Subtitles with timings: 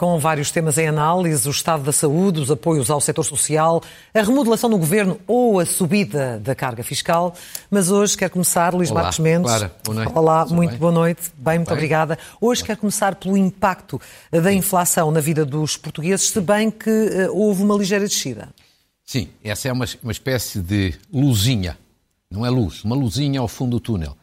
[0.00, 3.82] com vários temas em análise: o estado da saúde, os apoios ao setor social,
[4.14, 7.34] a remodelação do governo ou a subida da carga fiscal.
[7.70, 9.50] Mas hoje quer começar, Luís Olá, Marcos Mendes.
[9.50, 10.12] Clara, boa noite.
[10.14, 10.78] Olá, Tudo muito bem?
[10.78, 11.30] boa noite.
[11.36, 11.76] Bem, muito Bem?
[11.76, 12.18] obrigada.
[12.40, 14.00] Hoje quer começar pelo impacto
[14.32, 18.48] da inflação na vida dos portugueses, se bem que eh, houve uma ligeira descida.
[19.04, 21.76] Sim, essa é uma, uma espécie de luzinha,
[22.30, 24.16] não é luz, uma luzinha ao fundo do túnel.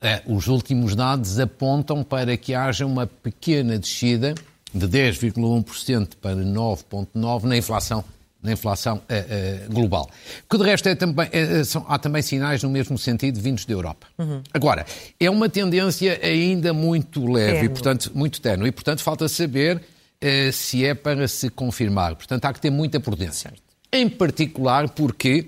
[0.00, 4.32] Eh, Os últimos dados apontam para que haja uma pequena descida
[4.74, 8.04] de 10,1% para 9,9% na inflação,
[8.42, 10.10] na inflação eh, eh, global.
[10.50, 13.72] Que de resto é também, eh, são- há também sinais no mesmo sentido vindos da
[13.72, 14.06] Europa.
[14.52, 14.84] Agora,
[15.18, 18.68] é uma tendência ainda muito leve e, portanto, muito ténue.
[18.68, 19.80] E, portanto, falta saber
[20.20, 22.14] eh, se é para se confirmar.
[22.16, 23.52] Portanto, há que ter muita prudência.
[23.92, 25.46] Em particular porque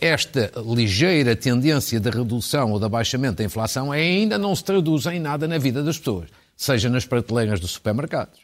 [0.00, 5.20] esta ligeira tendência de redução ou de abaixamento da inflação ainda não se traduz em
[5.20, 6.28] nada na vida das pessoas,
[6.60, 8.40] seja nas prateleiras dos supermercados,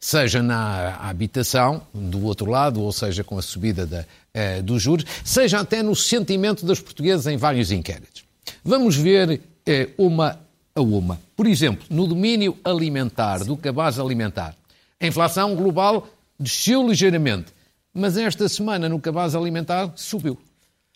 [0.00, 5.06] seja na habitação, do outro lado, ou seja com a subida da, eh, dos juros,
[5.24, 8.24] seja até no sentimento dos portugueses em vários inquéritos.
[8.64, 10.40] Vamos ver eh, uma
[10.74, 11.20] a uma.
[11.36, 14.56] Por exemplo, no domínio alimentar, do cabaz alimentar,
[15.00, 16.08] a inflação global
[16.40, 17.52] desceu ligeiramente,
[17.94, 20.36] mas esta semana no cabaz alimentar subiu.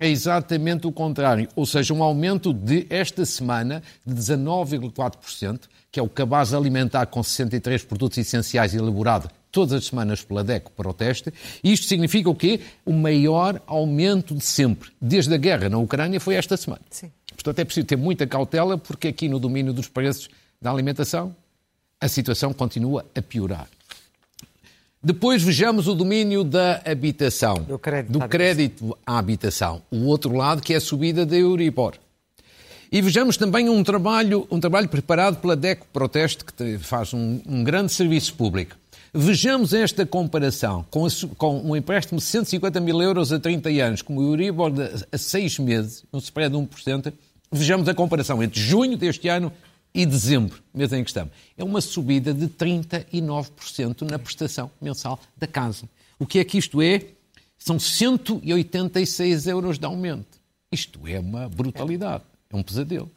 [0.01, 6.03] É exatamente o contrário, ou seja, um aumento de esta semana de 19,4%, que é
[6.03, 10.95] o cabaz alimentar com 63 produtos essenciais elaborado todas as semanas pela DECO para o
[10.95, 11.33] teste.
[11.63, 12.61] E isto significa o quê?
[12.85, 14.91] O maior aumento de sempre.
[15.01, 16.83] Desde a guerra na Ucrânia foi esta semana.
[16.91, 17.11] Sim.
[17.35, 20.29] Portanto, é preciso ter muita cautela, porque aqui no domínio dos preços
[20.61, 21.35] da alimentação,
[22.01, 23.67] a situação continua a piorar.
[25.03, 27.55] Depois vejamos o domínio da habitação.
[27.55, 29.83] Do crédito Do à crédito à habitação.
[29.91, 31.95] O outro lado, que é a subida da Euribor.
[32.93, 37.63] E vejamos também um trabalho, um trabalho preparado pela DECO Proteste, que faz um, um
[37.63, 38.77] grande serviço público.
[39.15, 44.03] Vejamos esta comparação com, a com um empréstimo de 150 mil euros a 30 anos,
[44.03, 44.83] como o Euribor de,
[45.13, 47.13] a 6 meses, um spread de 1%.
[47.53, 49.53] Vejamos a comparação entre junho deste ano
[49.95, 51.33] e dezembro, mês em que estamos.
[51.57, 55.89] É uma subida de 39% na prestação mensal da casa.
[56.19, 57.05] O que é que isto é?
[57.57, 60.41] São 186 euros de aumento.
[60.73, 63.11] Isto é uma brutalidade, é um pesadelo.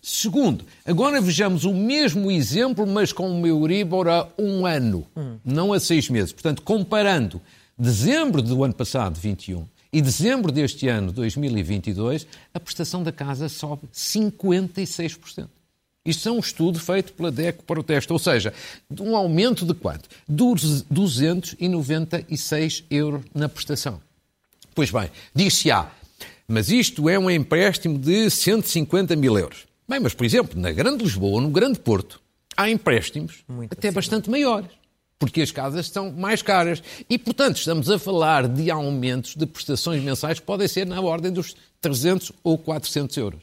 [0.00, 5.04] Segundo, agora vejamos o mesmo exemplo, mas com o Euribor a um ano,
[5.44, 6.32] não a seis meses.
[6.32, 7.42] Portanto, comparando
[7.78, 13.88] dezembro do ano passado, 21, e dezembro deste ano, 2022, a prestação da casa sobe
[13.92, 15.48] 56%.
[16.04, 18.52] Isto é um estudo feito pela DECO Proteste, ou seja,
[18.88, 20.08] de um aumento de quanto?
[20.28, 24.00] Dos 296 euros na prestação.
[24.72, 25.90] Pois bem, diz-se-á,
[26.48, 29.66] mas isto é um empréstimo de 150 mil euros.
[29.88, 32.20] Bem, mas, por exemplo, na Grande Lisboa, no Grande Porto,
[32.56, 34.70] há empréstimos Muito até bastante maiores,
[35.18, 36.82] porque as casas são mais caras.
[37.08, 41.32] E, portanto, estamos a falar de aumentos de prestações mensais que podem ser na ordem
[41.32, 43.40] dos 300 ou 400 euros.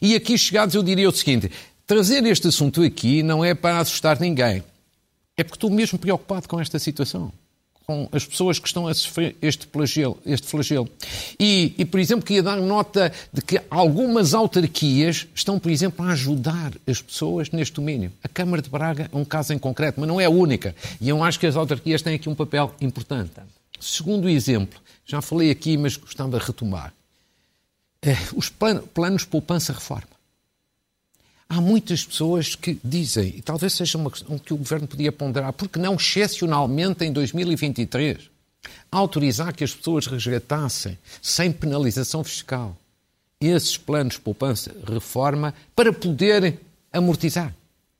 [0.00, 1.50] E aqui chegados eu diria o seguinte,
[1.86, 4.62] trazer este assunto aqui não é para assustar ninguém.
[5.36, 7.32] É porque estou mesmo preocupado com esta situação.
[7.86, 10.18] Com as pessoas que estão a sofrer este flagelo.
[10.24, 10.88] Este flagelo.
[11.38, 16.12] E, e, por exemplo, queria dar nota de que algumas autarquias estão, por exemplo, a
[16.12, 18.10] ajudar as pessoas neste domínio.
[18.22, 20.74] A Câmara de Braga é um caso em concreto, mas não é a única.
[20.98, 23.32] E eu acho que as autarquias têm aqui um papel importante.
[23.78, 26.90] Segundo exemplo, já falei aqui, mas gostava de retomar.
[28.00, 30.13] Eh, Os plan- planos poupança-reforma.
[31.54, 35.52] Há muitas pessoas que dizem, e talvez seja uma questão que o Governo podia ponderar,
[35.52, 38.28] porque não excepcionalmente em 2023,
[38.90, 42.76] autorizar que as pessoas resgatassem, sem penalização fiscal,
[43.40, 46.58] esses planos de poupança-reforma para poderem
[46.92, 47.54] amortizar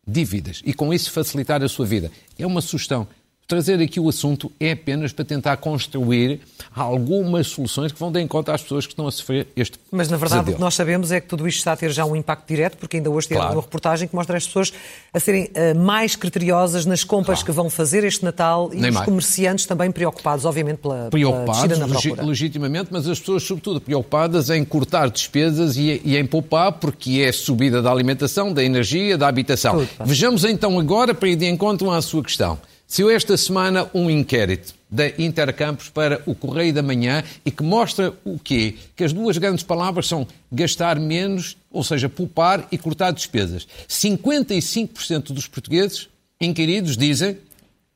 [0.04, 2.10] dívidas e com isso facilitar a sua vida.
[2.36, 3.06] É uma sugestão.
[3.46, 6.40] Trazer aqui o assunto é apenas para tentar construir
[6.74, 10.16] algumas soluções que vão de encontro às pessoas que estão a sofrer este Mas, na
[10.16, 12.48] verdade, o que nós sabemos é que tudo isto está a ter já um impacto
[12.48, 13.52] direto, porque ainda hoje Claro.
[13.52, 14.72] uma reportagem que mostra as pessoas
[15.12, 17.46] a serem eh, mais criteriosas nas compras Claro.
[17.46, 19.04] que vão fazer este Natal e Nem os mais.
[19.04, 22.24] comerciantes também preocupados, obviamente, pela, pela preocupados descida na procura.
[22.24, 27.30] legitimamente, mas as pessoas, sobretudo, preocupadas em cortar despesas e, e em poupar, porque é
[27.30, 29.80] subida da alimentação, da energia, da habitação.
[29.80, 29.88] Tudo.
[30.06, 32.58] Vejamos então agora, para ir de encontro à sua questão.
[32.94, 38.14] Saiu esta semana um inquérito da Intercampos para o Correio da Manhã e que mostra
[38.24, 38.76] o quê?
[38.94, 43.66] Que as duas grandes palavras são gastar menos, ou seja, poupar e cortar despesas.
[43.88, 46.08] 55% dos portugueses
[46.40, 47.36] inquiridos dizem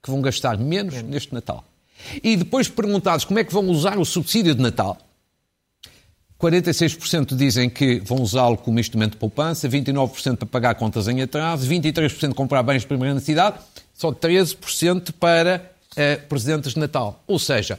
[0.02, 1.62] que vão gastar menos neste Natal.
[2.20, 4.98] E depois perguntados como é que vão usar o subsídio de Natal,
[6.40, 11.68] 46% dizem que vão usá-lo como instrumento de poupança, 29% para pagar contas em atraso,
[11.68, 13.58] 23% comprar bens de primeira necessidade,
[13.98, 17.20] Só 13% para uh, presentes de Natal.
[17.26, 17.76] Ou seja,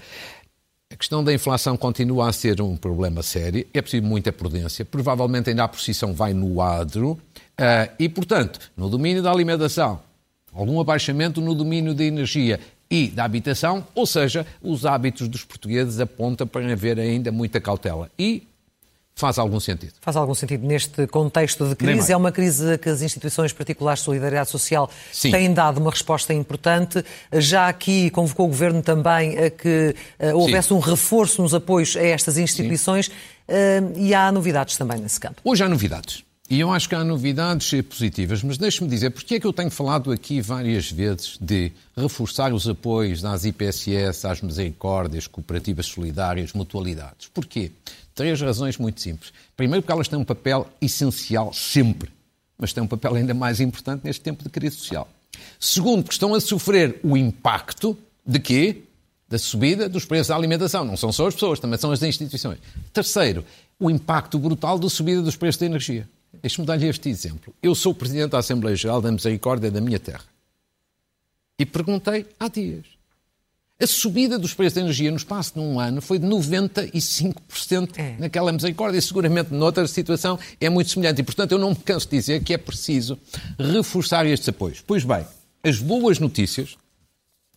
[0.92, 5.50] a questão da inflação continua a ser um problema sério, é preciso muita prudência, provavelmente
[5.50, 10.02] ainda a posição vai no adro, uh, e, portanto, no domínio da alimentação,
[10.52, 12.60] algum abaixamento no domínio da energia
[12.92, 18.12] e da habitação, ou seja, os hábitos dos portugueses apontam para haver ainda muita cautela.
[18.20, 18.44] E
[19.20, 19.92] faz algum sentido.
[20.02, 22.12] Faz algum sentido neste contexto de crise.
[22.12, 25.32] É uma crise que as instituições particulares de solidariedade social Sim.
[25.32, 27.04] têm dado uma resposta importante.
[27.34, 30.76] Já aqui convocou o Governo também a que uh, houvesse Sim.
[30.76, 33.12] um reforço nos apoios a estas instituições uh,
[33.98, 35.42] e há novidades também nesse campo.
[35.44, 36.24] Hoje há novidades.
[36.50, 39.70] E eu acho que há novidades positivas, mas deixe-me dizer, porque é que eu tenho
[39.70, 47.30] falado aqui várias vezes de reforçar os apoios às IPSS, às misericórdias, cooperativas solidárias, mutualidades?
[47.32, 47.72] Porquê?
[48.20, 49.32] Três razões muito simples.
[49.56, 52.12] Primeiro, porque elas têm um papel essencial sempre,
[52.58, 55.08] mas têm um papel ainda mais importante neste tempo de crise social.
[55.58, 58.82] Segundo, porque estão a sofrer o impacto de quê?
[59.30, 60.84] Da subida dos preços da alimentação.
[60.84, 62.60] Não são só as pessoas, também são as instituições.
[62.92, 63.46] Terceiro,
[63.80, 66.06] o impacto brutal da subida dos preços da energia.
[66.42, 67.56] Deixe-me dar-lhe este exemplo.
[67.64, 70.26] Eu sou presidente da Assembleia Geral da Misericórdia da minha terra.
[71.58, 72.99] E perguntei há dias.
[73.82, 78.16] A subida dos preços da energia no espaço de um ano foi de 95% é.
[78.20, 81.22] naquela misericórdia e seguramente noutra situação é muito semelhante.
[81.22, 83.18] E, portanto, eu não me canso de dizer que é preciso
[83.58, 84.84] reforçar estes apoios.
[84.86, 85.26] Pois bem,
[85.64, 86.76] as boas notícias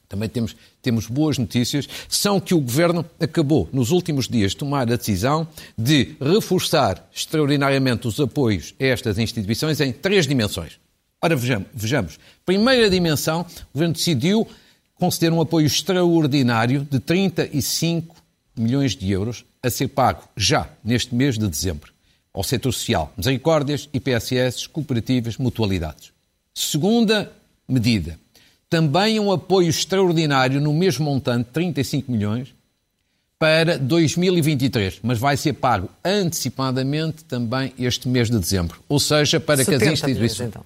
[0.08, 4.82] também temos, temos boas notícias, são que o Governo acabou, nos últimos dias, de tomar
[4.82, 10.78] a decisão de reforçar extraordinariamente os apoios a estas instituições em três dimensões.
[11.20, 11.68] Ora, vejamos.
[11.72, 12.18] vejamos.
[12.44, 14.46] Primeira dimensão, o Governo decidiu
[15.02, 18.14] conceder um apoio extraordinário de 35
[18.56, 21.92] milhões de euros a ser pago já neste mês de dezembro
[22.32, 26.12] ao setor social, misericórdias, IPSS, cooperativas, mutualidades.
[26.54, 27.32] Segunda
[27.68, 28.16] medida,
[28.70, 32.54] também um apoio extraordinário no mesmo montante, 35 milhões,
[33.40, 38.80] para 2023, mas vai ser pago antecipadamente também este mês de dezembro.
[38.88, 40.14] Ou seja, para que as instituições.
[40.14, 40.64] Milhões, então.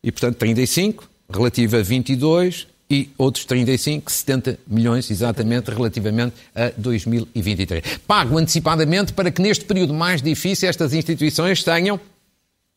[0.00, 7.98] E, portanto, 35, relativa a 22 e outros 35, 70 milhões exatamente relativamente a 2023.
[8.06, 11.98] Pago antecipadamente para que neste período mais difícil estas instituições tenham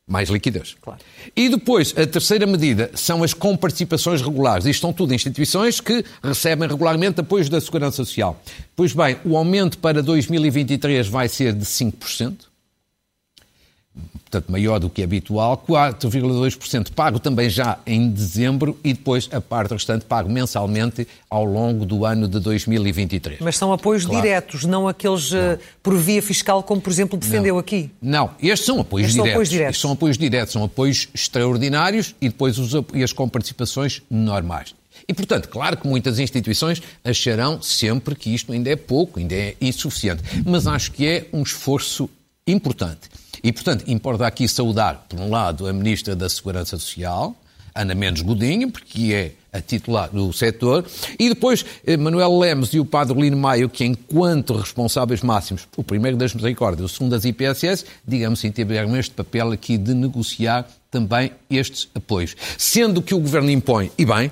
[0.07, 0.75] mais liquidez.
[0.81, 0.99] Claro.
[1.35, 4.65] E depois, a terceira medida são as comparticipações regulares.
[4.65, 8.41] Isto são tudo instituições que recebem regularmente apoios da Segurança Social.
[8.73, 12.47] Pois bem, o aumento para 2023 vai ser de 5%
[14.29, 19.73] portanto maior do que habitual, 4,2% pago também já em dezembro e depois a parte
[19.73, 23.39] restante pago mensalmente ao longo do ano de 2023.
[23.39, 24.21] Mas são apoios claro.
[24.21, 25.59] diretos, não aqueles eh, não.
[25.81, 27.59] por via fiscal, como por exemplo defendeu não.
[27.59, 27.89] aqui?
[28.01, 29.31] Não, estes são apoios, estes diretos.
[29.31, 29.69] São apoios diretos.
[29.69, 34.75] Estes são apoios diretos, são apoios extraordinários e depois os, e as comparticipações normais.
[35.07, 39.55] E, portanto, claro que muitas instituições acharão sempre que isto ainda é pouco, ainda é
[39.61, 40.21] insuficiente.
[40.45, 42.09] Mas acho que é um esforço
[42.45, 43.09] importante.
[43.43, 47.35] E, portanto, importa aqui saudar, por um lado, a Ministra da Segurança Social,
[47.73, 50.85] Ana Mendes Godinho, porque é a titular do setor,
[51.19, 55.83] e depois eh, Manuel Lemos e o Padre Lino Maio, que enquanto responsáveis máximos, o
[55.83, 60.67] primeiro das misericórdias, o segundo das IPSS, digamos assim, tiveram este papel aqui de negociar
[60.89, 62.35] também estes apoios.
[62.57, 64.31] Sendo que o Governo impõe, e bem,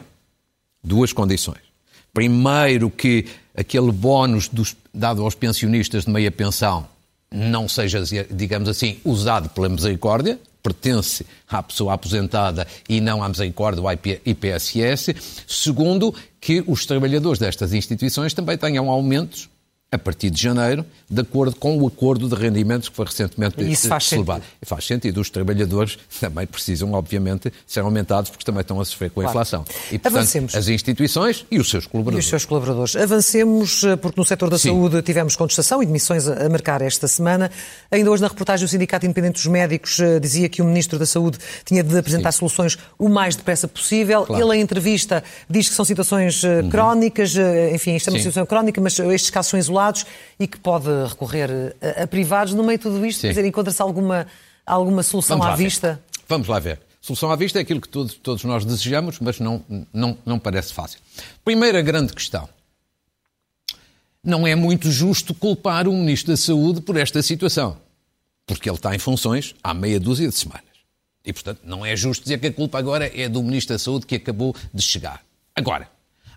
[0.84, 1.66] duas condições.
[2.14, 3.26] Primeiro, que
[3.56, 6.88] aquele bónus dos, dado aos pensionistas de meia pensão
[7.32, 8.02] não seja,
[8.32, 15.16] digamos assim, usado pela misericórdia, pertence à pessoa aposentada e não à misericórdia à IPSS.
[15.48, 19.50] Segundo, que os trabalhadores destas instituições também tenham aumentos
[19.92, 23.88] a partir de janeiro, de acordo com o acordo de rendimentos que foi recentemente Isso
[23.88, 24.42] faz celebrado.
[24.42, 24.68] Sentido.
[24.68, 25.22] Faz sentido.
[25.22, 29.38] Os trabalhadores também precisam, obviamente, ser aumentados porque também estão a sofrer com a claro.
[29.38, 29.66] inflação.
[29.88, 30.56] E, portanto, Avancemos.
[30.56, 32.26] as instituições e os seus colaboradores.
[32.26, 32.96] E os seus colaboradores.
[32.96, 34.70] Avancemos, eh, porque no setor da Sim.
[34.70, 37.50] saúde tivemos contestação e demissões a marcar esta semana.
[37.90, 41.06] Ainda hoje, na reportagem, o Sindicato Independente dos Médicos eh, dizia que o Ministro da
[41.06, 42.40] Saúde tinha de apresentar Sim.
[42.40, 44.26] soluções o mais depressa possível.
[44.26, 44.44] Claro.
[44.44, 46.70] Ele, em entrevista, diz que são situações eh, uhum.
[46.70, 47.36] crónicas,
[47.72, 48.24] enfim, isto é uma Sim.
[48.24, 49.85] situação crónica, mas estes casos são isolados
[50.40, 52.54] e que pode recorrer a, a privados.
[52.54, 54.28] No meio de tudo isto, encontra-se alguma,
[54.66, 55.94] alguma solução à vista?
[55.94, 56.20] Ver.
[56.28, 56.80] Vamos lá ver.
[57.02, 59.64] Solução à vista é aquilo que todos, todos nós desejamos, mas não,
[59.94, 61.00] não, não parece fácil.
[61.44, 62.50] Primeira grande questão.
[64.24, 67.78] Não é muito justo culpar o Ministro da Saúde por esta situação,
[68.48, 70.64] porque ele está em funções há meia dúzia de semanas.
[71.24, 74.08] E, portanto, não é justo dizer que a culpa agora é do Ministro da Saúde
[74.08, 75.24] que acabou de chegar.
[75.56, 75.88] Agora,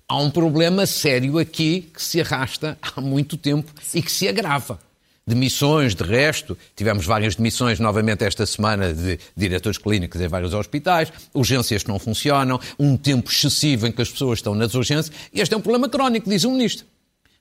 [0.08, 4.80] há um problema sério aqui que se arrasta há muito tempo e que se agrava.
[5.26, 11.12] Demissões, de resto, tivemos várias demissões novamente esta semana de diretores clínicos em vários hospitais,
[11.34, 15.14] urgências que não funcionam, um tempo excessivo em que as pessoas estão nas urgências.
[15.30, 16.86] E este é um problema crónico, diz o Ministro.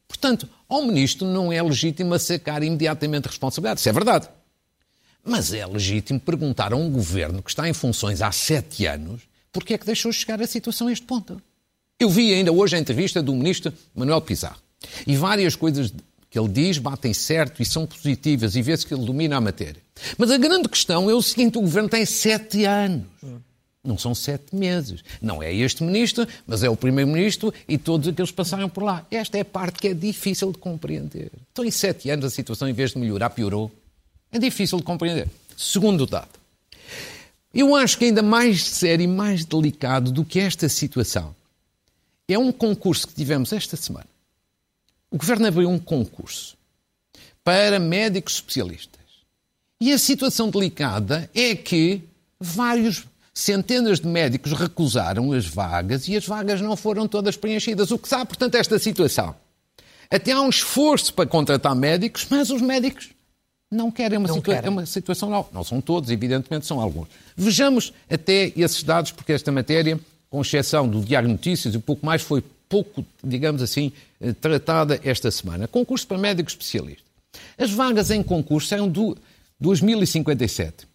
[0.06, 3.80] Portanto, ao Ministro não é legítimo sacar imediatamente responsabilidade.
[3.80, 4.28] Isso é verdade.
[5.24, 9.22] Mas é legítimo perguntar a um governo que está em funções há sete anos
[9.52, 11.42] porque é que deixou chegar a situação a este ponto.
[12.00, 14.62] Eu vi ainda hoje a entrevista do Ministro Manuel Pizarro.
[15.08, 15.92] E várias coisas
[16.30, 19.82] que ele diz batem certo e são positivas e vê-se que ele domina a matéria.
[20.16, 23.04] Mas a grande questão é o seguinte: o governo tem sete anos.
[23.84, 25.04] Não são sete meses.
[25.20, 29.04] Não é este ministro, mas é o primeiro-ministro e todos aqueles que passaram por lá.
[29.10, 31.32] Esta é a parte que é difícil de compreender.
[31.51, 33.72] Então, em sete anos, a situação, em vez de melhorar, piorou.
[34.32, 35.27] É difícil de compreender.
[35.56, 36.30] Segundo dado.
[37.51, 41.34] Eu acho que ainda mais sério e mais delicado do que esta situação
[42.28, 44.08] é um concurso que tivemos esta semana
[45.10, 46.58] o governo abriu um concurso
[47.44, 48.98] para médicos especialistas.
[49.80, 52.02] E a situação delicada é que
[52.40, 57.92] vários centenas de médicos recusaram as vagas e as vagas não foram todas preenchidas.
[57.92, 59.36] O que sabe, portanto, esta situação?
[60.10, 63.10] Até há um esforço para contratar médicos, mas os médicos
[63.70, 64.70] não querem uma, não situa querem.
[64.70, 65.46] uma situação não.
[65.54, 67.08] Não são todos, evidentemente são alguns.
[67.36, 72.22] Vejamos até esses dados, porque esta matéria, com exceção do Diário Notícias e pouco mais,
[72.22, 75.68] foi pouco, digamos assim, eh, tratada esta semana.
[75.68, 77.04] Concurso para médico especialista.
[77.58, 79.18] As vagas em concurso são do
[79.60, 80.88] 2057.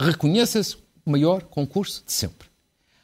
[0.00, 2.48] Reconheça-se o maior concurso de sempre.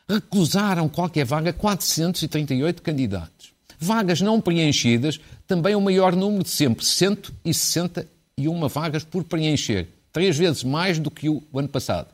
[0.08, 3.52] Recusaram qualquer vaga 438 candidatos.
[3.78, 9.88] Vagas não preenchidas, também o maior número de sempre, 161 vagas por preencher.
[10.12, 12.08] Três vezes mais do que o ano passado.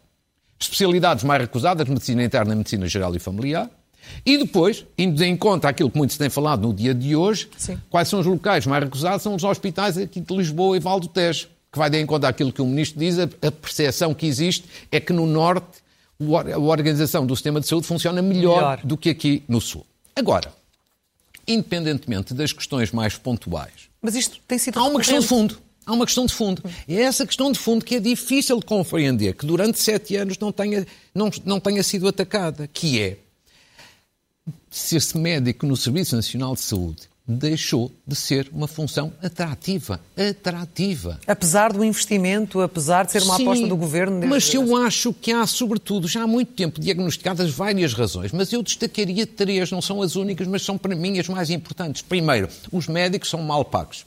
[0.62, 3.68] Especialidades mais recusadas, medicina interna, medicina geral e familiar.
[4.24, 7.48] E depois, indo em conta aquilo que muito se tem falado no dia de hoje,
[7.56, 7.78] Sim.
[7.90, 9.22] quais são os locais mais recusados?
[9.22, 12.28] São os hospitais aqui de Lisboa e Val do Tejo, que vai de em conta
[12.28, 15.82] aquilo que o Ministro diz, a, percepção que existe é que no Norte
[16.54, 18.80] a organização do sistema de saúde funciona melhor, melhor.
[18.84, 19.84] do que aqui no Sul.
[20.14, 20.52] Agora,
[21.48, 25.58] independentemente das questões mais pontuais, mas isto tem sido há uma questão de fundo.
[25.84, 26.62] Há uma questão de fundo.
[26.88, 30.52] É essa questão de fundo que é difícil de compreender, que durante sete anos não
[30.52, 33.18] tenha, não, não tenha sido atacada, que é
[34.70, 40.00] ser-se médico no Serviço Nacional de Saúde deixou de ser uma função atrativa.
[40.16, 41.20] Atrativa.
[41.26, 44.26] Apesar do investimento, apesar de ser uma Sim, aposta do governo.
[44.26, 48.62] Mas eu acho que há, sobretudo, já há muito tempo diagnosticadas várias razões, mas eu
[48.62, 52.02] destacaria três, não são as únicas, mas são para mim as mais importantes.
[52.02, 54.04] Primeiro, os médicos são mal pagos.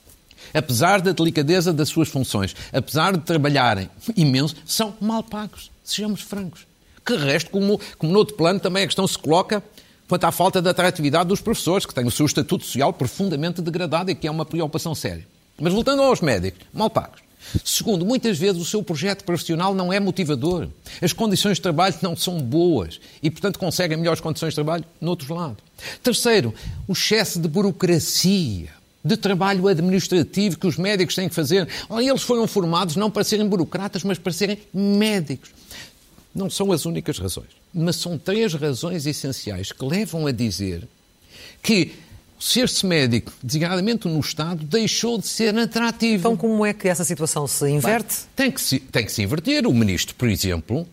[0.53, 5.71] Apesar da delicadeza das suas funções, apesar de trabalharem imenso, são mal pagos.
[5.83, 6.65] Sejamos francos.
[7.05, 9.63] Que resto, como, como no outro plano, também a questão se coloca
[10.07, 14.11] quanto à falta de atratividade dos professores, que têm o seu estatuto social profundamente degradado
[14.11, 15.25] e que é uma preocupação séria.
[15.59, 17.25] Mas voltando aos médicos, mal pagos.
[17.63, 20.67] Segundo, muitas vezes o seu projeto profissional não é motivador.
[21.01, 25.11] As condições de trabalho não são boas e, portanto, conseguem melhores condições de trabalho no
[25.11, 25.57] outro lado.
[26.01, 26.53] Terceiro,
[26.87, 28.69] o excesso de burocracia,
[29.05, 31.67] de trabalho administrativo que os médicos têm que fazer.
[31.91, 35.51] Eles foram formados não para serem burocratas, mas para serem médicos.
[36.33, 40.87] Não são as únicas razões, mas são três razões essenciais que levam a dizer
[41.61, 41.93] que
[42.39, 46.21] ser-se médico, designadamente no Estado, deixou de ser atrativo.
[46.21, 48.15] Então, como é que essa situação se inverte?
[48.15, 49.65] Bem, tem, que se, tem que se inverter.
[49.67, 50.85] O Ministro, por exemplo,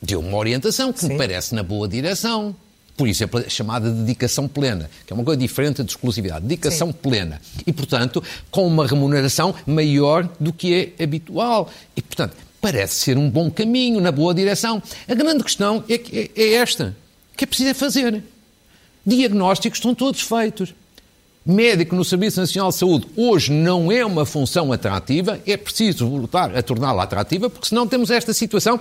[0.00, 1.08] deu uma orientação que Sim.
[1.08, 2.54] me parece na boa direção.
[2.98, 6.44] Por exemplo, a chamada dedicação plena, que é uma coisa diferente de exclusividade.
[6.44, 6.94] Dedicação Sim.
[7.00, 7.40] plena.
[7.64, 11.70] E, portanto, com uma remuneração maior do que é habitual.
[11.96, 14.82] E, portanto, parece ser um bom caminho, na boa direção.
[15.08, 16.96] A grande questão é, é, é esta:
[17.32, 18.20] o que é preciso é fazer.
[19.06, 20.74] Diagnósticos estão todos feitos.
[21.46, 26.54] Médico no Serviço Nacional de Saúde hoje não é uma função atrativa, é preciso voltar
[26.54, 28.78] a torná-la atrativa, porque senão temos esta situação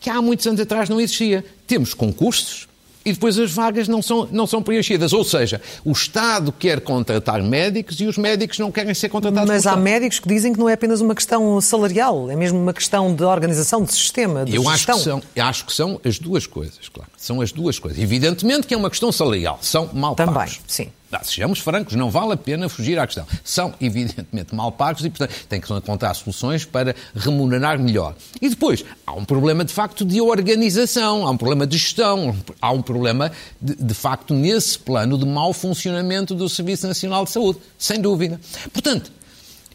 [0.00, 1.44] que há muitos anos atrás não existia.
[1.66, 2.68] Temos concursos,
[3.04, 5.12] e depois as vagas não são, não são preenchidas.
[5.12, 9.48] Ou seja, o Estado quer contratar médicos e os médicos não querem ser contratados.
[9.48, 12.72] Mas há médicos que dizem que não é apenas uma questão salarial, é mesmo uma
[12.72, 14.96] questão de organização, de sistema, de Eu gestão.
[14.96, 17.10] Acho que, são, acho que são as duas coisas, claro.
[17.16, 17.98] São as duas coisas.
[18.00, 19.58] Evidentemente que é uma questão salarial.
[19.62, 20.56] São mal Também, pagos.
[20.56, 20.88] Também, sim.
[21.10, 23.26] Não, sejamos francos, não vale a pena fugir à questão.
[23.42, 28.14] São, evidentemente, mal pagos e, portanto, tem que encontrar soluções para remunerar melhor.
[28.40, 32.70] E depois, há um problema, de facto, de organização, há um problema de gestão, há
[32.70, 37.58] um problema, de, de facto, nesse plano de mau funcionamento do Serviço Nacional de Saúde,
[37.78, 38.38] sem dúvida.
[38.72, 39.10] Portanto,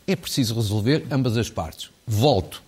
[0.05, 1.89] é preciso resolver ambas as partes.
[2.05, 2.61] Volto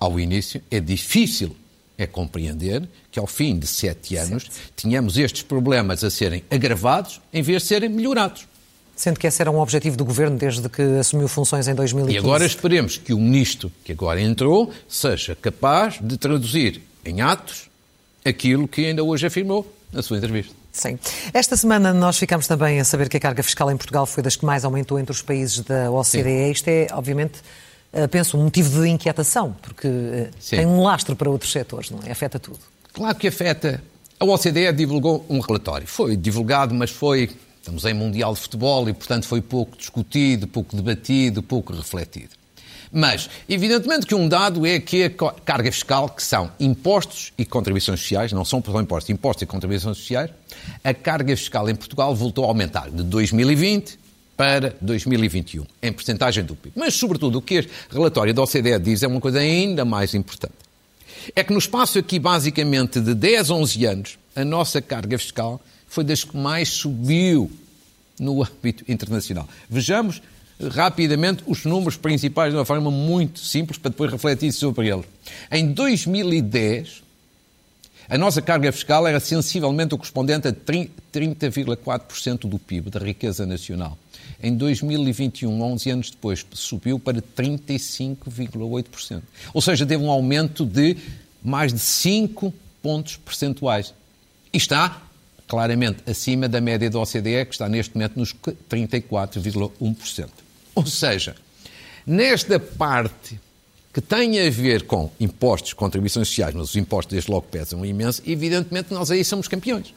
[0.00, 1.54] ao início, é difícil
[1.98, 4.72] é compreender que ao fim de sete anos certo.
[4.76, 8.46] tínhamos estes problemas a serem agravados em vez de serem melhorados.
[8.94, 12.16] Sendo que esse era um objetivo do Governo desde que assumiu funções em 2015.
[12.16, 17.68] E agora esperemos que o Ministro que agora entrou seja capaz de traduzir em atos
[18.24, 20.54] aquilo que ainda hoje afirmou na sua entrevista.
[20.72, 20.98] Sim.
[21.32, 24.36] Esta semana nós ficamos também a saber que a carga fiscal em Portugal foi das
[24.36, 26.22] que mais aumentou entre os países da OCDE.
[26.22, 26.50] Sim.
[26.50, 27.40] Isto é, obviamente,
[28.06, 30.56] penso, um motivo de inquietação, porque eh, Sim.
[30.56, 32.10] tem um lastro para outros setores, não é?
[32.10, 32.58] Afeta tudo.
[32.92, 33.82] Claro que afeta.
[34.20, 35.86] A OCDE divulgou um relatório.
[35.86, 37.30] Foi divulgado, mas foi.
[37.60, 42.30] Estamos em Mundial de Futebol e, portanto, foi pouco discutido, pouco debatido, pouco refletido.
[42.90, 48.00] Mas, evidentemente que um dado é que a carga fiscal, que são impostos e contribuições
[48.00, 50.30] sociais, não são só impostos, impostos e contribuições sociais,
[50.82, 53.98] a carga fiscal em Portugal voltou a aumentar de 2020
[54.38, 56.72] para 2021, em percentagem do PIB.
[56.78, 60.54] Mas, sobretudo, o que o relatório da OCDE diz é uma coisa ainda mais importante.
[61.34, 66.04] É que no espaço aqui, basicamente, de 10, 11 anos, a nossa carga fiscal foi
[66.04, 67.50] das que mais subiu
[68.20, 69.48] no âmbito internacional.
[69.68, 70.22] Vejamos
[70.70, 75.04] rapidamente os números principais de uma forma muito simples para depois refletir sobre eles.
[75.50, 77.02] Em 2010,
[78.08, 83.98] a nossa carga fiscal era sensivelmente o correspondente a 30,4% do PIB, da riqueza nacional.
[84.40, 89.22] Em 2021, 11 anos depois, subiu para 35,8%.
[89.52, 90.96] Ou seja, teve um aumento de
[91.42, 93.94] mais de 5 pontos percentuais.
[94.52, 95.02] E está
[95.48, 98.34] claramente acima da média da OCDE, que está neste momento nos
[98.70, 100.28] 34,1%.
[100.74, 101.34] Ou seja,
[102.06, 103.40] nesta parte
[103.92, 108.22] que tem a ver com impostos, contribuições sociais, mas os impostos desde logo pesam imenso,
[108.24, 109.92] evidentemente nós aí somos campeões.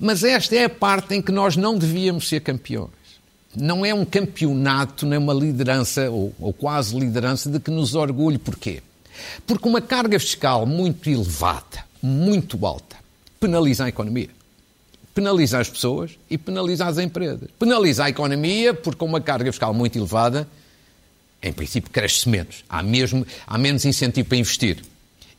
[0.00, 2.97] Mas esta é a parte em que nós não devíamos ser campeões
[3.56, 8.38] não é um campeonato, nem uma liderança, ou, ou quase liderança, de que nos orgulhe.
[8.38, 8.82] Porquê?
[9.46, 12.96] Porque uma carga fiscal muito elevada, muito alta,
[13.40, 14.30] penaliza a economia.
[15.14, 17.48] Penaliza as pessoas e penaliza as empresas.
[17.58, 20.46] Penaliza a economia porque uma carga fiscal muito elevada,
[21.42, 22.64] em princípio, cresce menos.
[22.68, 24.78] Há, mesmo, há menos incentivo para investir.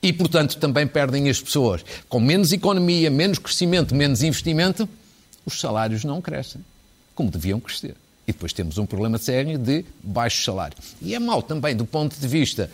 [0.01, 1.83] E, portanto, também perdem as pessoas.
[2.09, 4.87] Com menos economia, menos crescimento, menos investimento,
[5.45, 6.61] os salários não crescem
[7.19, 7.97] como deviam crescer.
[8.25, 10.77] E depois temos um problema sério de baixo salário.
[11.01, 12.71] E é mau também do ponto de vista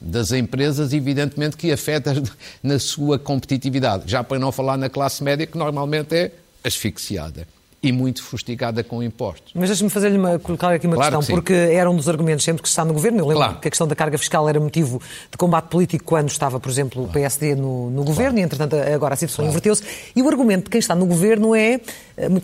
[0.00, 2.14] das empresas, evidentemente que afeta
[2.62, 4.04] na sua competitividade.
[4.06, 6.32] Já para não falar na classe média, que normalmente é
[6.62, 7.48] asfixiada
[7.80, 9.52] e muito fustigada com impostos.
[9.54, 12.44] Mas deixe-me fazer-lhe uma, colocar aqui uma claro questão, que porque era um dos argumentos
[12.44, 13.18] sempre que se está no governo.
[13.18, 13.60] Eu lembro claro.
[13.60, 17.02] que a questão da carga fiscal era motivo de combate político quando estava, por exemplo,
[17.02, 17.10] claro.
[17.10, 18.38] o PSD no, no governo claro.
[18.38, 19.84] e, entretanto, agora a situação inverteu-se.
[20.14, 21.80] E o argumento de quem está no governo é,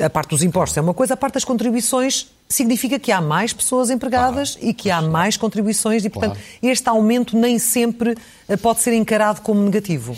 [0.04, 3.52] a parte dos impostos é uma coisa, a parte das contribuições significa que há mais
[3.52, 8.16] pessoas empregadas e que há mais contribuições e, portanto, este aumento nem sempre
[8.48, 10.16] eh, pode ser encarado como negativo.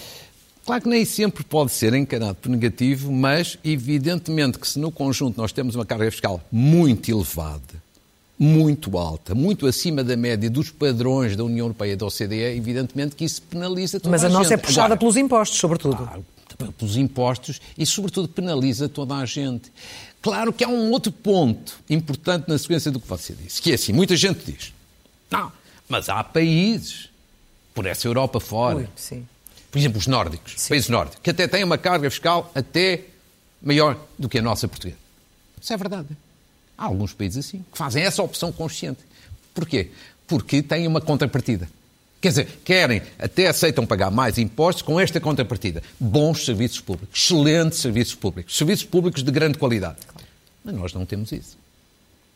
[0.67, 5.41] Claro que nem sempre pode ser encarado por negativo, mas evidentemente que se no conjunto
[5.41, 7.81] nós temos uma carga fiscal muito elevada,
[8.37, 13.15] muito alta, muito acima da média dos padrões da União Europeia e da OCDE, evidentemente
[13.15, 14.35] que isso penaliza toda mas a, a gente.
[14.35, 15.99] Mas a nossa é puxada Agora, pelos impostos, sobretudo.
[15.99, 16.27] Claro,
[16.77, 19.71] pelos impostos e, sobretudo, penaliza toda a gente.
[20.21, 23.75] Claro que há um outro ponto importante na sequência do que você disse, que é
[23.75, 24.73] assim, muita gente diz,
[25.31, 25.53] não,
[25.89, 27.09] mas há países,
[27.73, 28.89] por essa Europa fora, Ui,
[29.71, 30.69] por exemplo, os nórdicos, Sim.
[30.71, 33.05] países nórdicos, que até têm uma carga fiscal até
[33.63, 34.99] maior do que a nossa portuguesa.
[35.61, 36.09] Isso é verdade.
[36.79, 39.01] Há alguns países assim que fazem essa opção consciente.
[39.55, 39.91] Porquê?
[40.27, 41.69] Porque têm uma contrapartida.
[42.21, 45.83] Quer dizer, querem, até aceitam pagar mais impostos com esta contrapartida.
[45.99, 49.97] Bons serviços públicos, excelentes serviços públicos, serviços públicos de grande qualidade.
[50.65, 51.57] Mas nós não temos isso.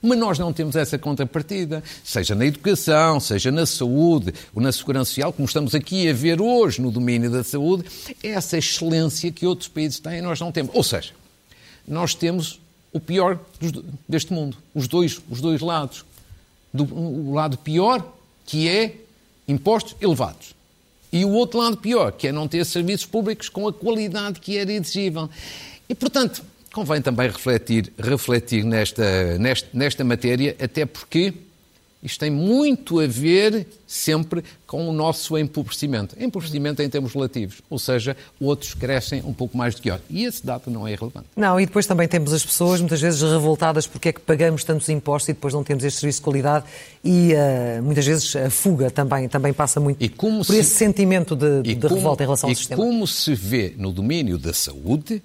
[0.03, 5.11] Mas nós não temos essa contrapartida, seja na educação, seja na saúde ou na segurança
[5.11, 7.85] social, como estamos aqui a ver hoje no domínio da saúde,
[8.23, 10.75] essa excelência que outros países têm nós não temos.
[10.75, 11.13] Ou seja,
[11.87, 12.61] nós temos
[12.93, 13.39] o pior
[14.09, 16.05] deste mundo, os dois, os dois lados.
[16.73, 18.15] Do, o lado pior,
[18.47, 18.95] que é
[19.47, 20.55] impostos elevados.
[21.13, 24.57] E o outro lado pior, que é não ter serviços públicos com a qualidade que
[24.57, 25.29] era exigível.
[25.89, 31.35] E, portanto, convém também refletir, refletir nesta, nesta, nesta matéria, até porque
[32.03, 36.17] isto tem muito a ver sempre com o nosso empobrecimento.
[36.19, 40.07] Empobrecimento em termos relativos, ou seja, outros crescem um pouco mais do que outros.
[40.09, 41.27] E esse dado não é relevante.
[41.37, 44.89] Não, e depois também temos as pessoas muitas vezes revoltadas porque é que pagamos tantos
[44.89, 46.65] impostos e depois não temos este serviço de qualidade
[47.05, 49.99] e uh, muitas vezes a fuga também, também passa muito
[50.43, 52.83] por se, esse sentimento de, de como, revolta em relação ao e sistema.
[52.83, 55.23] E como se vê no domínio da saúde,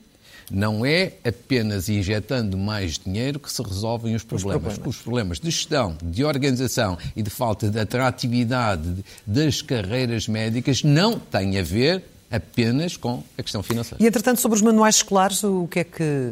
[0.52, 4.74] não é apenas injetando mais dinheiro que se resolvem os problemas.
[4.74, 10.28] Os problemas, os problemas de gestão, de organização e de falta de atratividade das carreiras
[10.28, 12.04] médicas não têm a ver
[12.36, 14.04] apenas com a questão financeira.
[14.04, 16.32] E, entretanto, sobre os manuais escolares, o que é que.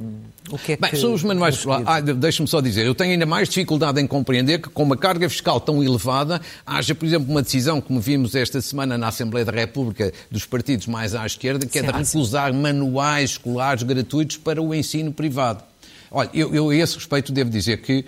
[0.49, 3.11] O que é Bem, que sobre os manuais escolares, ah, deixa-me só dizer, eu tenho
[3.11, 7.31] ainda mais dificuldade em compreender que, com uma carga fiscal tão elevada, haja, por exemplo,
[7.31, 11.65] uma decisão, como vimos esta semana na Assembleia da República, dos partidos mais à esquerda,
[11.65, 15.63] que é de recusar manuais escolares gratuitos para o ensino privado.
[16.11, 18.05] Olha, eu, eu a esse respeito devo dizer que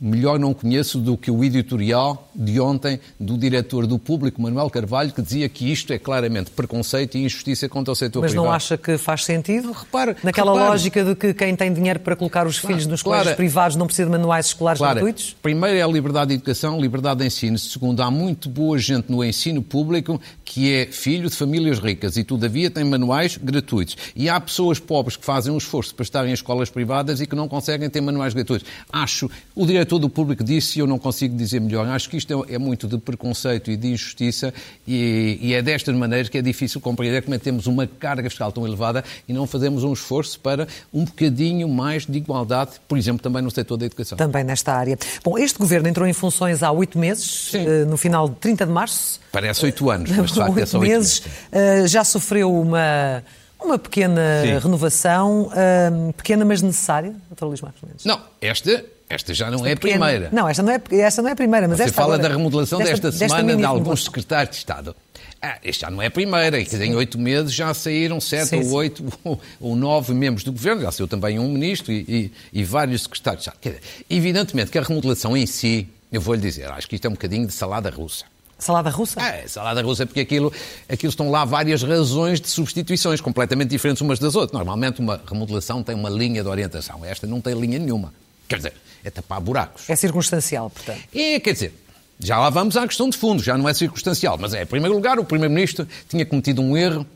[0.00, 5.12] melhor não conheço do que o editorial de ontem do diretor do Público, Manuel Carvalho,
[5.12, 8.46] que dizia que isto é claramente preconceito e injustiça contra o setor Mas privado.
[8.46, 9.72] Mas não acha que faz sentido?
[9.72, 10.70] Repare, Naquela repare.
[10.70, 13.20] lógica de que quem tem dinheiro para colocar os filhos nos claro.
[13.20, 14.94] colégios privados não precisa de manuais escolares claro.
[14.94, 15.36] gratuitos?
[15.40, 17.58] Primeiro é a liberdade de educação, liberdade de ensino.
[17.58, 20.20] Segundo, há muito boa gente no ensino público
[20.54, 23.96] que é filho de famílias ricas e, todavia, tem manuais gratuitos.
[24.14, 27.34] E há pessoas pobres que fazem um esforço para estarem em escolas privadas e que
[27.34, 28.70] não conseguem ter manuais gratuitos.
[28.92, 32.46] Acho, o diretor do público disse, e eu não consigo dizer melhor, acho que isto
[32.48, 34.54] é, é muito de preconceito e de injustiça
[34.86, 38.30] e, e é destas maneiras que é difícil compreender como é que temos uma carga
[38.30, 42.96] fiscal tão elevada e não fazemos um esforço para um bocadinho mais de igualdade, por
[42.96, 44.16] exemplo, também no setor da educação.
[44.16, 44.96] Também nesta área.
[45.24, 48.72] Bom, este governo entrou em funções há oito meses, uh, no final de 30 de
[48.72, 49.20] março.
[49.32, 51.22] Parece oito anos, mas facto é oito meses.
[51.52, 51.84] meses.
[51.84, 53.22] Uh, já sofreu uma
[53.64, 54.58] uma pequena Sim.
[54.58, 57.46] renovação, uh, pequena mas necessária, Dr.
[57.46, 58.04] Luís Marcos Mendes.
[58.04, 60.28] Não, esta, esta já não esta é a primeira.
[60.32, 62.36] Não, esta não é, esta não é a primeira, mas Você esta fala agora, da
[62.36, 64.94] remodelação desta, desta semana de alguns secretários de Estado.
[65.40, 68.56] Ah, esta já não é a primeira, e em oito meses já saíram sete Sim,
[68.56, 68.74] ou sim.
[68.74, 69.04] oito
[69.60, 73.44] ou, nove membros do governo, já saiu também um ministro e, e, e vários secretários
[73.44, 73.62] de Estado.
[73.62, 77.12] Dizer, evidentemente que a remodelação em si, eu vou-lhe dizer, acho que isto é um
[77.14, 78.24] bocadinho de salada russa.
[78.58, 79.20] Salada russa?
[79.20, 80.52] É salada russa, porque aquilo,
[80.88, 84.52] aquilo estão lá várias razões de substituições completamente diferentes umas das outras.
[84.52, 87.04] Normalmente uma remodelação tem uma linha de orientação.
[87.04, 88.12] Esta não tem linha nenhuma.
[88.48, 89.88] Quer dizer, é tapar buracos.
[89.90, 91.02] É circunstancial, portanto.
[91.14, 91.74] É, quer dizer,
[92.18, 94.38] já lá vamos à questão de fundo, já não é circunstancial.
[94.38, 97.06] Mas é, em primeiro lugar, o Primeiro-Ministro tinha cometido um erro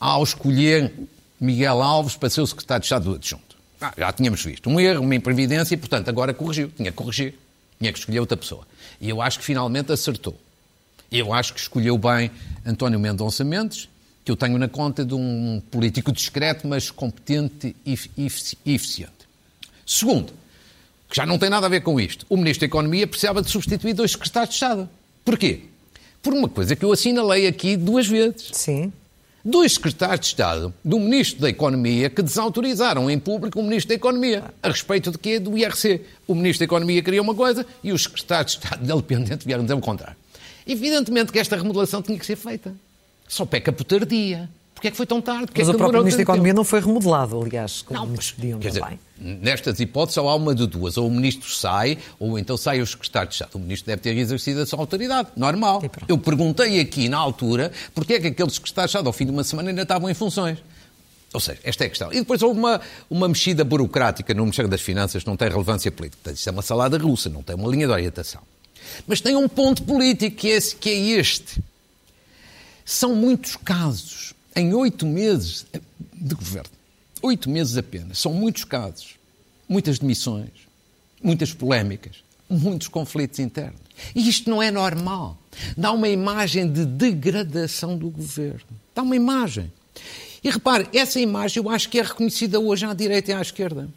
[0.00, 0.92] ao escolher
[1.40, 3.56] Miguel Alves para ser o secretário de Estado adjunto.
[3.80, 4.70] Ah, já tínhamos visto.
[4.70, 6.70] Um erro, uma imprevidência e, portanto, agora corrigiu.
[6.70, 7.34] Tinha que corrigir.
[7.78, 8.66] Tinha que escolher outra pessoa.
[9.00, 10.36] E eu acho que finalmente acertou.
[11.16, 12.30] Eu acho que escolheu bem
[12.64, 13.88] António Mendonça Mendes,
[14.22, 17.98] que eu tenho na conta de um político discreto, mas competente e
[18.66, 19.12] eficiente.
[19.86, 20.32] Segundo,
[21.08, 23.50] que já não tem nada a ver com isto, o Ministro da Economia precisava de
[23.50, 24.88] substituir dois secretários de Estado.
[25.24, 25.62] Porquê?
[26.22, 28.50] Por uma coisa que eu assinalei aqui duas vezes.
[28.52, 28.92] Sim.
[29.42, 33.94] Dois secretários de Estado do Ministro da Economia que desautorizaram em público o Ministro da
[33.94, 35.38] Economia, a respeito de quê?
[35.38, 36.02] Do IRC.
[36.26, 39.62] O Ministro da Economia queria uma coisa e os secretários de Estado dele dependente vieram
[39.62, 40.16] dizer o contrário.
[40.66, 42.74] Evidentemente que esta remodelação tinha que ser feita.
[43.28, 44.48] Só peca por tardia.
[44.74, 45.46] Porquê é que foi tão tarde?
[45.46, 46.56] Porquê Mas é o próprio Ministro da Economia tempo?
[46.58, 48.98] não foi remodelado, aliás, como Não, pediam quer também.
[49.18, 50.98] dizer, nestas hipóteses só há uma de duas.
[50.98, 53.54] Ou o Ministro sai, ou então sai o secretário de Estado.
[53.54, 55.28] O Ministro deve ter exercido a sua autoridade.
[55.34, 55.82] Normal.
[56.06, 59.30] Eu perguntei aqui, na altura, porquê é que aqueles secretários de Estado, ao fim de
[59.30, 60.58] uma semana, ainda estavam em funções.
[61.32, 62.12] Ou seja, esta é a questão.
[62.12, 65.90] E depois houve uma, uma mexida burocrática no Ministério das Finanças que não tem relevância
[65.90, 66.32] política.
[66.32, 68.42] Isto é uma salada russa, não tem uma linha de orientação.
[69.06, 71.60] Mas tem um ponto político que é, esse- que é este.
[72.84, 75.66] São muitos casos em oito meses
[76.12, 76.70] de governo.
[77.22, 78.18] Oito meses apenas.
[78.18, 79.16] São muitos casos.
[79.68, 80.50] Muitas demissões.
[81.22, 82.16] Muitas polémicas.
[82.48, 83.80] Muitos conflitos internos.
[84.14, 85.36] E isto não é normal.
[85.76, 88.60] Dá uma imagem de degradação do governo.
[88.94, 89.72] Dá uma imagem.
[90.44, 93.88] E repare, essa imagem eu acho que é reconhecida hoje à direita e à esquerda.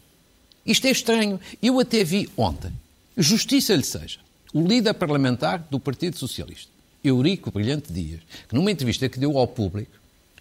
[0.66, 1.40] Isto é estranho.
[1.62, 2.72] Eu até vi ontem,
[3.16, 4.20] justiça lhe seja,
[4.54, 6.72] o líder parlamentar do Partido Socialista,
[7.04, 9.92] Eurico Brilhante Dias, que numa entrevista que deu ao público,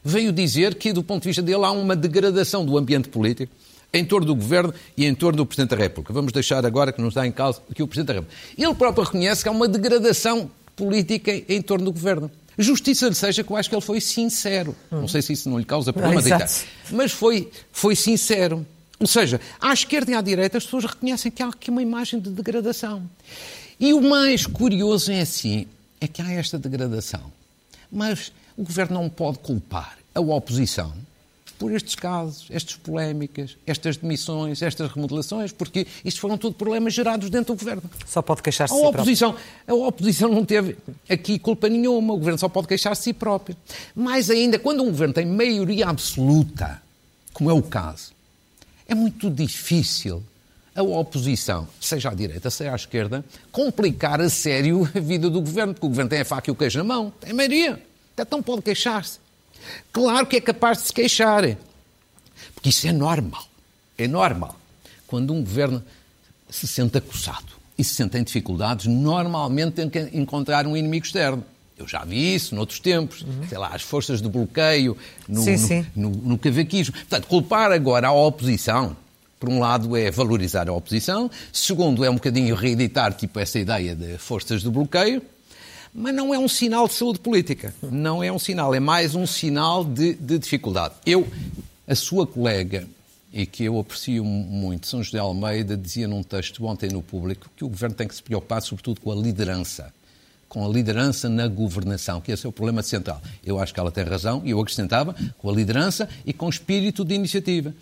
[0.02, 3.52] veio dizer que, do ponto de vista dele, há uma degradação do ambiente político
[3.92, 6.12] em torno do Governo e em torno do Presidente da República.
[6.12, 8.40] Vamos deixar agora que não está em causa aqui o Presidente da República.
[8.56, 12.30] Ele próprio reconhece que há uma degradação política em torno do Governo.
[12.58, 14.74] Justiça lhe seja que eu acho que ele foi sincero.
[14.90, 16.44] Não sei se isso não lhe causa problemas, Exato.
[16.44, 16.98] e tal.
[16.98, 18.66] mas foi, foi sincero.
[18.98, 22.18] Ou seja, à esquerda e à direita as pessoas reconhecem que há aqui uma imagem
[22.18, 23.08] de degradação.
[23.80, 25.66] E o mais curioso é assim,
[26.00, 27.32] é que há esta degradação.
[27.90, 30.92] Mas o governo não pode culpar a oposição
[31.58, 37.28] por estes casos, estas polémicas, estas demissões, estas remodelações, porque isto foram tudo problemas gerados
[37.28, 37.82] dentro do governo.
[38.06, 39.02] Só pode queixar-se A si próprio.
[39.02, 39.36] oposição,
[39.66, 40.76] a oposição não teve
[41.08, 43.56] aqui culpa nenhuma, o governo só pode queixar de si próprio.
[43.94, 46.80] Mais ainda, quando um governo tem maioria absoluta,
[47.32, 48.12] como é o caso,
[48.86, 50.22] é muito difícil
[50.78, 55.74] a oposição, seja à direita, seja à esquerda, complicar a sério a vida do governo,
[55.74, 57.82] porque o governo tem a faca e o queijo na mão, tem maioria,
[58.16, 59.18] então pode queixar-se.
[59.92, 61.42] Claro que é capaz de se queixar,
[62.54, 63.44] porque isso é normal.
[63.96, 64.56] É normal.
[65.06, 65.82] Quando um governo
[66.48, 71.44] se sente acossado e se sente em dificuldades, normalmente tem que encontrar um inimigo externo.
[71.76, 73.48] Eu já vi isso noutros tempos, uhum.
[73.48, 74.96] sei lá, as forças de bloqueio
[75.28, 75.86] no, sim, no, sim.
[75.94, 76.94] no, no cavaquismo.
[76.94, 78.96] Portanto, culpar agora a oposição,
[79.38, 83.94] por um lado é valorizar a oposição, segundo é um bocadinho reeditar tipo essa ideia
[83.94, 85.22] de forças de bloqueio,
[85.94, 87.74] mas não é um sinal de saúde política.
[87.82, 90.94] Não é um sinal, é mais um sinal de, de dificuldade.
[91.06, 91.26] Eu,
[91.86, 92.86] a sua colega,
[93.32, 97.64] e que eu aprecio muito, São José Almeida, dizia num texto ontem no público que
[97.64, 99.92] o governo tem que se preocupar sobretudo com a liderança
[100.48, 103.20] com a liderança na governação, que esse é o problema central.
[103.44, 106.50] Eu acho que ela tem razão, e eu acrescentava, com a liderança e com o
[106.50, 107.74] espírito de iniciativa.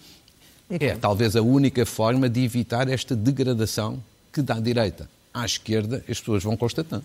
[0.68, 4.02] É talvez a única forma de evitar esta degradação
[4.32, 7.04] que da direita à esquerda as pessoas vão constatando.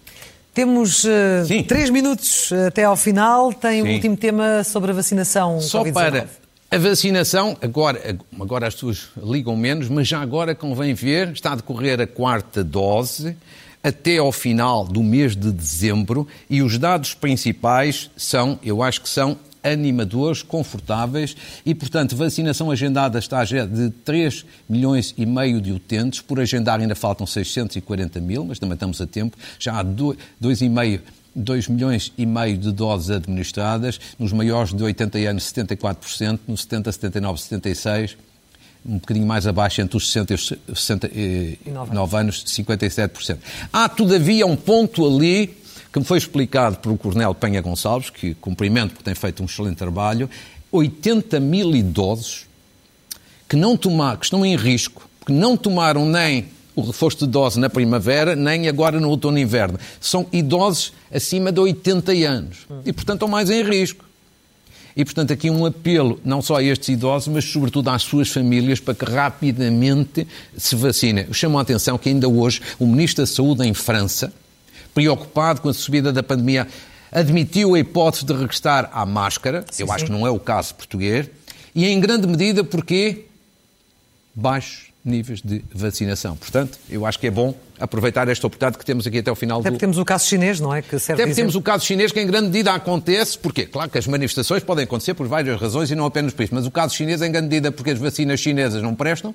[0.53, 3.53] Temos uh, três minutos até ao final.
[3.53, 5.61] Tem o um último tema sobre a vacinação.
[5.61, 6.27] Só para
[6.69, 11.55] a vacinação, agora, agora as pessoas ligam menos, mas já agora convém ver, está a
[11.55, 13.35] decorrer a quarta dose
[13.83, 19.09] até ao final do mês de dezembro e os dados principais são, eu acho que
[19.09, 26.21] são animadores, confortáveis e, portanto, vacinação agendada está de 3 milhões e meio de utentes,
[26.21, 31.01] por agendar ainda faltam 640 mil, mas também estamos a tempo, já há 2,5
[31.33, 36.91] 2 milhões e meio de doses administradas, nos maiores de 80 anos 74%, nos 70,
[36.91, 38.15] 79, 76%,
[38.85, 43.37] um bocadinho mais abaixo entre os 60 e os 69 anos, 57%.
[43.71, 45.55] Há, todavia, um ponto ali
[45.91, 49.77] que me foi explicado pelo Coronel Penha Gonçalves, que cumprimento porque tem feito um excelente
[49.77, 50.29] trabalho,
[50.71, 52.45] 80 mil idosos
[53.49, 57.59] que, não tomar, que estão em risco, que não tomaram nem o reforço de dose
[57.59, 59.77] na primavera, nem agora no outono e inverno.
[59.99, 64.05] São idosos acima de 80 anos e, portanto, estão mais em risco.
[64.95, 68.79] E, portanto, aqui um apelo não só a estes idosos, mas sobretudo às suas famílias
[68.79, 70.27] para que rapidamente
[70.57, 71.27] se vacinem.
[71.33, 74.33] Chamo a atenção que ainda hoje o Ministro da Saúde em França,
[74.93, 76.67] preocupado com a subida da pandemia,
[77.11, 79.65] admitiu a hipótese de regressar à máscara.
[79.69, 79.93] Sim, Eu sim.
[79.93, 81.29] acho que não é o caso português.
[81.73, 83.25] E em grande medida porque
[84.33, 86.35] baixos níveis de vacinação.
[86.35, 89.59] Portanto, eu acho que é bom aproveitar esta oportunidade que temos aqui até o final
[89.59, 89.77] até do...
[89.77, 90.81] temos o caso chinês, não é?
[90.81, 93.97] Que serve até temos o caso chinês que em grande medida acontece, porque claro que
[93.97, 96.95] as manifestações podem acontecer por várias razões e não apenas por isso, mas o caso
[96.95, 99.33] chinês em grande medida porque as vacinas chinesas não prestam,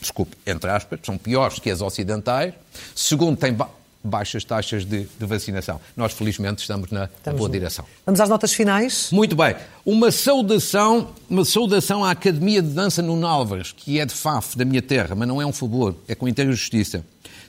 [0.00, 2.52] desculpe, entre aspas, são piores que as ocidentais.
[2.94, 3.56] Segundo, tem
[4.04, 5.80] baixas taxas de, de, vacinação.
[5.96, 7.52] Nós, felizmente, estamos na, estamos boa no...
[7.52, 7.84] direção.
[8.04, 9.08] Vamos às notas finais.
[9.10, 9.56] Muito bem.
[9.84, 14.64] Uma saudação, uma saudação à Academia de Dança no Álvares, que é de Faf, da
[14.64, 17.04] minha terra, mas não é um favor, é com inteira justiça.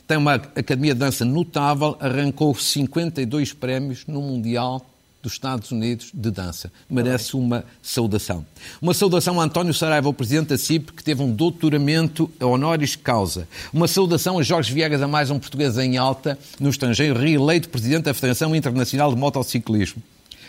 [0.08, 4.86] Tem uma Academia de Dança notável, arrancou 52 prémios no Mundial
[5.26, 6.72] dos Estados Unidos de dança.
[6.90, 8.46] Merece uma saudação.
[8.82, 13.48] Uma saudação a António Saraiva, o presidente da CIP, que teve um doutoramento honoris causa.
[13.74, 18.04] Uma saudação a Jorge Viegas, a mais um português em alta no estrangeiro, reeleito presidente
[18.04, 20.02] da Federação Internacional de Motociclismo.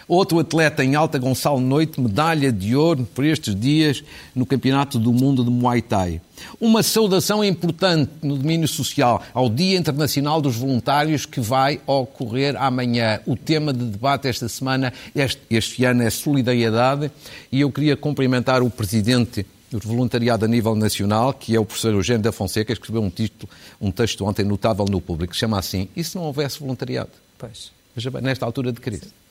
[0.08, 4.04] Outro atleta em alta, Gonçalo Noite, medalha de ouro por estes dias
[4.36, 6.20] no Campeonato do Mundo de Muay Thai.
[6.60, 13.20] Uma saudação importante no domínio social ao Dia Internacional dos Voluntários que vai ocorrer amanhã.
[13.26, 17.10] O tema de debate esta semana, este, este ano, é solidariedade
[17.50, 21.92] e eu queria cumprimentar o Presidente do voluntariado a nível nacional, que é o professor
[21.92, 25.58] Eugênio da Fonseca, que escreveu um, título, um texto ontem notável no público, que chama
[25.58, 27.10] assim, e se não houvesse voluntariado?
[27.36, 27.72] Pois.
[27.96, 29.25] Veja bem, nesta altura de crise.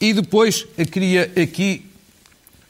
[0.00, 1.84] E depois queria aqui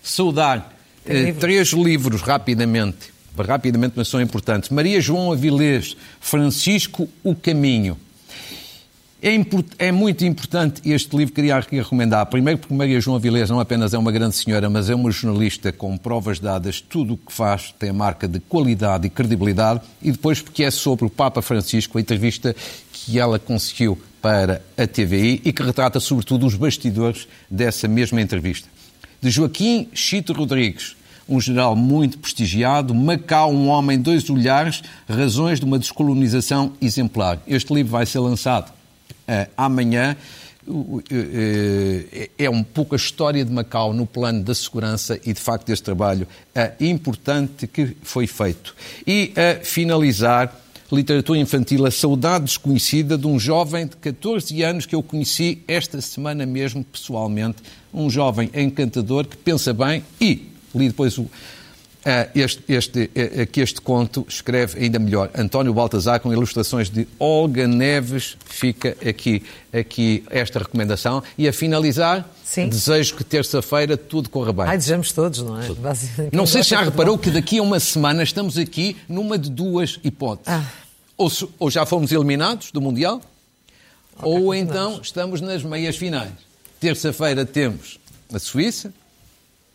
[0.03, 4.71] saudar eh, três livros rapidamente, rapidamente, mas são importantes.
[4.71, 7.97] Maria João Avilés, Francisco, O Caminho.
[9.23, 12.27] É, import, é, muito importante este livro, queria aqui recomendar.
[12.27, 15.73] Primeiro, porque Maria João Avilés não apenas é uma grande senhora, mas é uma jornalista
[15.73, 19.81] com provas dadas, tudo o que faz tem a marca de qualidade e credibilidade.
[20.03, 22.55] E depois, porque é sobre o Papa Francisco, a entrevista
[22.93, 28.69] que ela conseguiu para a TVI e que retrata, sobretudo, os bastidores dessa mesma entrevista.
[29.21, 30.97] De Joaquim Chito Rodrigues,
[31.29, 37.41] um general muito prestigiado, Macau, um homem, dois olhares, razões de uma descolonização exemplar.
[37.47, 40.17] Este livro vai ser lançado uh, amanhã.
[40.67, 41.01] Uh,
[42.37, 45.85] é um pouco a história de Macau no plano da segurança e, de facto, deste
[45.85, 46.27] trabalho
[46.81, 48.75] importante que foi feito.
[49.07, 54.95] E, a finalizar, literatura infantil A Saudade Desconhecida de um jovem de 14 anos que
[54.95, 57.59] eu conheci esta semana mesmo pessoalmente.
[57.93, 61.29] Um jovem encantador que pensa bem e li depois o,
[62.35, 65.31] este, este, uh, aqui este conto escreve ainda melhor.
[65.35, 69.43] António Baltazar, com ilustrações de Olga Neves, fica aqui,
[69.73, 71.23] aqui esta recomendação.
[71.37, 72.69] E a finalizar, Sim.
[72.69, 74.67] desejo que terça-feira tudo corra bem.
[74.67, 75.69] Ai, desejamos todos, não é?
[76.33, 79.99] Não sei se já reparou que daqui a uma semana estamos aqui numa de duas
[80.05, 80.49] hipóteses.
[80.49, 80.65] Ah.
[81.17, 83.21] Ou, ou, já fomos eliminados do Mundial,
[84.19, 86.31] okay, ou então estamos nas meias finais.
[86.79, 87.99] Terça-feira temos
[88.33, 88.93] a Suíça,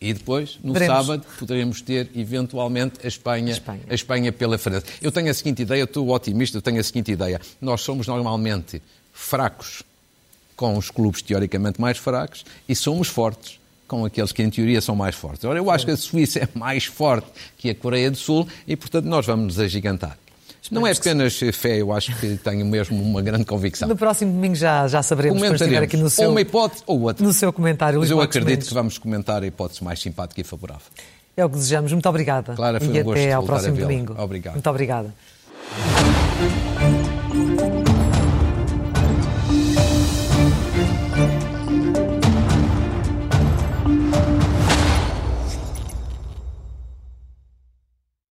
[0.02, 1.06] e depois, no Veremos.
[1.06, 3.82] sábado, poderemos ter, eventualmente, a Espanha, Espanha.
[3.88, 4.86] a Espanha pela frente.
[5.00, 7.40] Eu tenho a seguinte ideia, estou otimista, eu tenho a seguinte ideia.
[7.62, 8.82] Nós somos normalmente
[9.14, 9.84] fracos
[10.56, 14.96] com os clubes teoricamente mais fracos e somos fortes com aqueles que, em teoria, são
[14.96, 15.44] mais fortes.
[15.44, 18.76] Ora, eu acho que a Suíça é mais forte que a Coreia do Sul e,
[18.76, 20.18] portanto, nós vamos nos agigantar.
[20.69, 23.88] Não é apenas fé, eu acho que tenho mesmo uma grande convicção.
[23.88, 27.02] No próximo domingo já, já saberemos, depois estiver aqui no seu, ou uma hipótese ou
[27.02, 27.26] outra.
[27.26, 28.00] no seu comentário.
[28.00, 28.67] Mas Luís eu Marcos acredito Mendes.
[28.67, 30.86] que vamos comentar a hipótese mais simpática e favorável.
[31.36, 31.91] É o que desejamos.
[31.91, 32.54] Muito obrigada.
[32.54, 34.15] Clara, foi e um gosto até ao próximo domingo.
[34.17, 34.54] Obrigado.
[34.54, 35.13] Muito obrigada.